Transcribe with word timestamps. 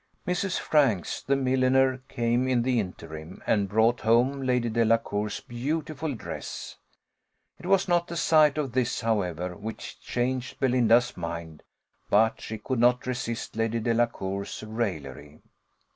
Mrs. 0.27 0.57
Franks, 0.57 1.21
the 1.21 1.35
milliner, 1.35 1.99
came 2.09 2.47
in 2.47 2.63
the 2.63 2.79
interim, 2.79 3.43
and 3.45 3.69
brought 3.69 3.99
home 3.99 4.41
Lady 4.41 4.67
Delacour's 4.67 5.41
beautiful 5.41 6.15
dress: 6.15 6.77
it 7.59 7.67
was 7.67 7.87
not 7.87 8.07
the 8.07 8.17
sight 8.17 8.57
of 8.57 8.71
this, 8.71 9.01
however, 9.01 9.55
which 9.55 10.01
changed 10.01 10.59
Belinda's 10.59 11.15
mind; 11.15 11.61
but 12.09 12.41
she 12.41 12.57
could 12.57 12.79
not 12.79 13.05
resist 13.05 13.55
Lady 13.55 13.79
Delacour's 13.79 14.63
raillery. 14.63 15.39